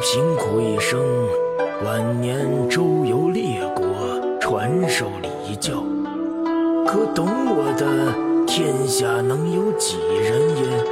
[0.00, 1.00] 贫苦一生，
[1.84, 3.84] 晚年周游列国，
[4.40, 5.82] 传授礼教。
[6.86, 10.84] 可懂我的天下能有几人也？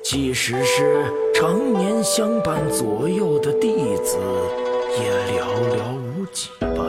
[0.00, 1.04] 即使是
[1.34, 4.16] 常年相伴左右的弟子，
[5.00, 5.42] 也寥
[5.74, 6.84] 寥无几吧。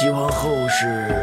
[0.00, 1.14] 希望后世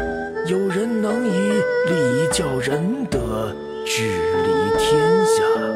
[0.46, 1.50] 有人能以
[1.86, 5.69] 礼教仁德治理天下。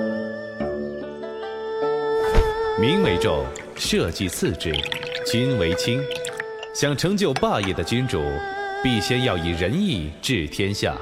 [2.87, 3.43] 明为重，
[3.75, 4.71] 社稷次之，
[5.27, 6.03] 君为轻。
[6.75, 8.23] 想成就霸业的君主，
[8.83, 10.95] 必先要以仁义治天下，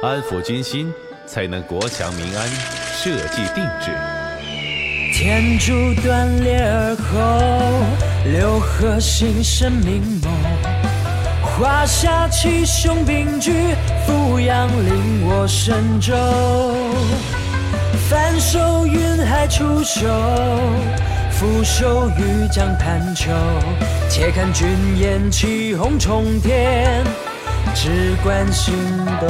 [0.00, 0.94] 安抚军心，
[1.26, 2.46] 才能国强民安，
[2.94, 3.90] 社稷定治。
[5.12, 5.72] 天柱
[6.02, 10.28] 断裂而后，六合新生明眸。
[11.42, 13.50] 华夏七雄并举，
[14.06, 16.14] 阜阳令我神州。
[18.08, 20.06] 翻手云海出岫，
[21.30, 23.30] 俯首欲将盘丘。
[24.08, 27.04] 且看君宴气轰冲天，
[27.74, 28.74] 只管心
[29.20, 29.28] 动。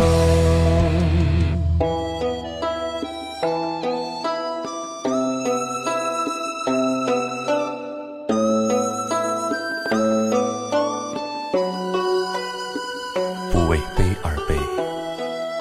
[13.53, 14.55] 不为悲而悲，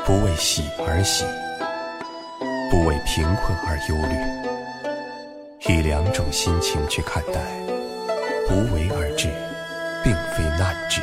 [0.05, 1.25] 不为喜而喜，
[2.77, 7.41] 不为贫困而忧虑，以两种心情去看待，
[8.47, 9.29] 不为而治，
[10.03, 11.01] 并非难治。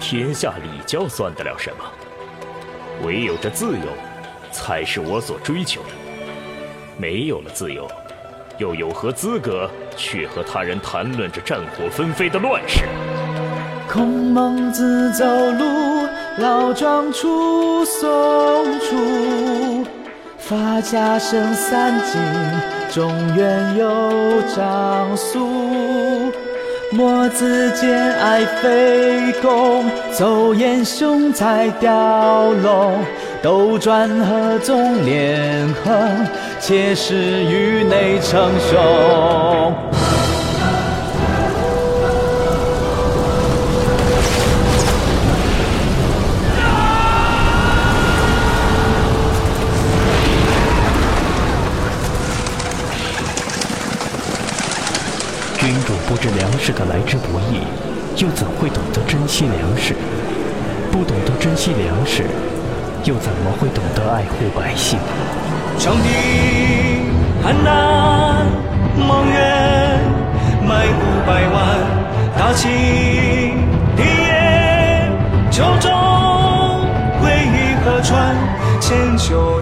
[0.00, 1.84] 天下礼教算得了什么？
[3.04, 3.86] 唯有这自由，
[4.50, 5.90] 才是我所追求的。
[6.98, 7.88] 没有了自由，
[8.58, 12.84] 又有何资格去和他人谈论这战火纷飞的乱世？
[13.90, 16.06] 孔孟子走路，
[16.38, 19.86] 老庄出松竹。
[20.38, 22.20] 发家生三晋，
[22.92, 26.32] 中原有张苏。
[26.92, 32.92] 墨子兼爱非攻，奏演雄才雕龙。
[33.42, 36.26] 斗转河纵连横，
[36.60, 37.14] 且使
[37.44, 39.95] 宇内称雄。
[56.66, 57.62] 是个来之不易，
[58.20, 59.94] 又怎会懂得珍惜粮食？
[60.90, 62.24] 不懂得珍惜粮食，
[63.04, 64.98] 又怎么会懂得爱护百姓？
[65.78, 66.08] 长堤
[67.40, 68.48] 汉南
[68.98, 70.00] 蒙远，
[70.66, 71.78] 埋骨百万，
[72.36, 72.68] 大秦
[73.96, 75.08] 帝业，
[75.52, 75.88] 九州
[77.20, 78.34] 归于河川，
[78.80, 79.55] 千秋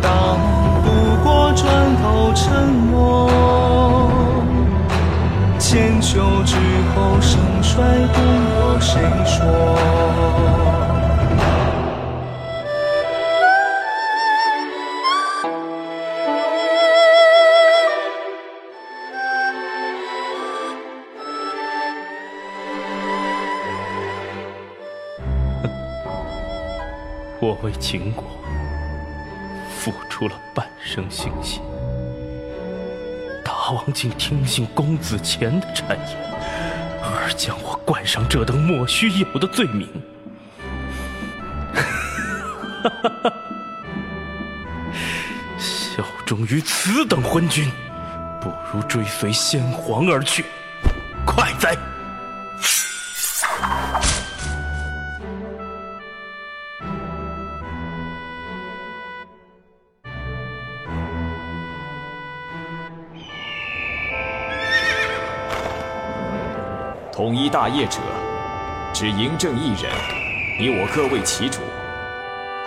[7.74, 9.42] 盛衰不由谁说？
[27.40, 28.24] 我为秦国
[29.76, 31.60] 付出了半生心血，
[33.44, 35.98] 大王竟听信公子虔的谗言，
[37.24, 39.88] 而将我冠上这等莫须有的罪名。
[45.58, 47.72] 效忠于此等昏君，
[48.42, 50.44] 不如追随先皇而去，
[51.24, 51.74] 快哉！
[67.24, 68.00] 统一大业者，
[68.92, 69.90] 只嬴政一人，
[70.60, 71.60] 你我各为其主。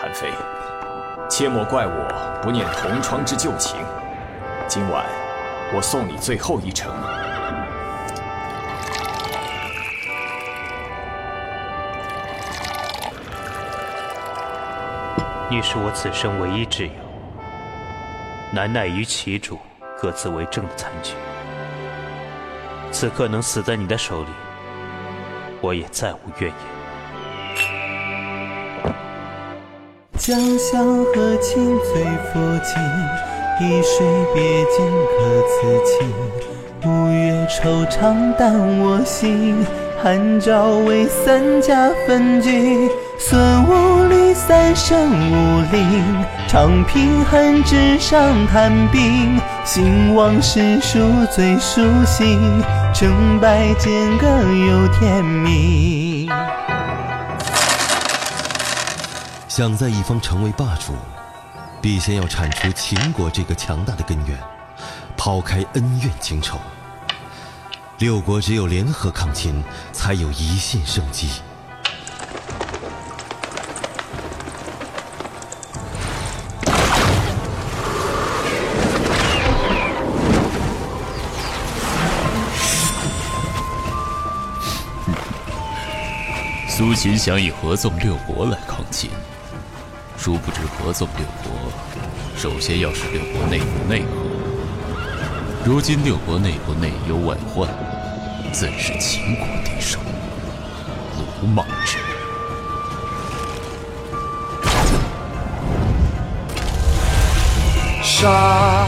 [0.02, 0.32] 韩非，
[1.30, 3.80] 切莫怪我不念同窗之旧情。
[4.68, 5.06] 今晚，
[5.76, 6.92] 我送你最后一程。
[15.52, 16.92] 你是我此生唯一挚友，
[18.52, 19.60] 难奈于其主
[20.02, 21.14] 各自为政的残局。
[22.90, 24.30] 此刻能死在你的手里，
[25.62, 26.56] 我也再无怨言。
[30.18, 32.82] 江向何情最抚琴，
[33.62, 35.16] 一水别尽可
[35.48, 35.56] 此
[35.86, 35.96] 情。
[36.86, 39.66] 五月惆怅淡我心，
[40.02, 46.04] 韩赵魏三家分居，孙武吕三省武陵，
[46.48, 51.00] 长平汉纸上谈兵，兴亡史书
[51.32, 52.40] 最书信，
[53.00, 56.28] 成败间各有天命。
[59.48, 60.96] 想在一方成为霸主，
[61.80, 64.36] 必先要铲除秦国这个强大的根源，
[65.16, 66.58] 抛开恩怨情仇。
[68.00, 69.64] 六国只有联合抗秦，
[69.94, 71.30] 才有一线生机。
[86.78, 89.10] 苏秦想以合纵六国来抗秦，
[90.16, 91.52] 殊不知合纵六国，
[92.38, 94.08] 首先要使六国内部内和。
[95.66, 97.68] 如今六国内部内忧外患，
[98.52, 99.98] 怎是秦国敌手？
[101.42, 102.06] 鲁莽之人。
[108.04, 108.86] 杀！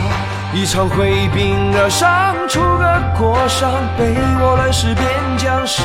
[0.53, 4.13] 一场挥兵而上，出个国殇，被
[4.44, 5.09] 我乱世边
[5.39, 5.81] 疆杀。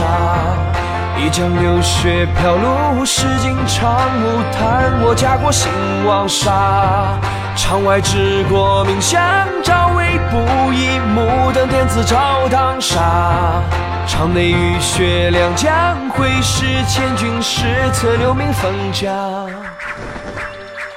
[1.16, 5.70] 一江流血飘露，诗经长舞叹我家国兴
[6.04, 7.16] 亡沙。
[7.56, 9.22] 场外之国名相，
[9.62, 13.62] 朝魏不义，目登天子朝堂杀。
[14.08, 17.62] 场内浴血两江，会师千军史
[17.92, 19.48] 册留名封疆。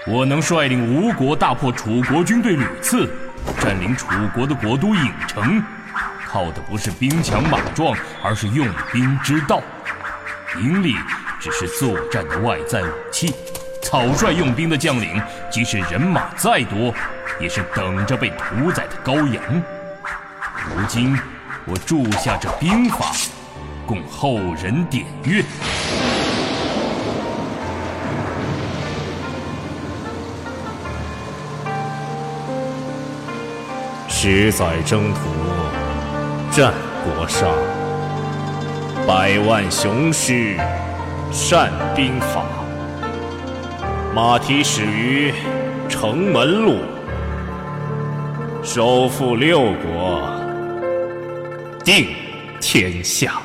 [0.07, 3.07] 我能率领吴国大破楚国军队屡次，
[3.59, 5.63] 占领楚国的国都郢城，
[6.27, 9.61] 靠的不是兵强马壮，而是用兵之道。
[10.57, 10.95] 兵力
[11.39, 13.33] 只是作战的外在武器，
[13.83, 15.21] 草率用兵的将领，
[15.51, 16.91] 即使人马再多，
[17.39, 19.43] 也是等着被屠宰的羔羊。
[20.65, 21.15] 如今
[21.65, 23.11] 我注下这兵法，
[23.85, 25.43] 供后人点阅。
[34.09, 35.19] 十载征途，
[36.51, 36.73] 战
[37.03, 37.45] 国杀，
[39.07, 40.57] 百万雄师，
[41.31, 42.43] 善兵法。
[44.13, 45.33] 马蹄始于
[45.87, 46.79] 城门路，
[48.61, 50.29] 收复六国，
[51.85, 52.07] 定
[52.59, 53.41] 天下。